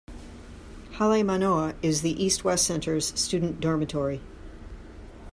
[0.93, 4.19] Hale Manoa is the East-West Center's student dormitory.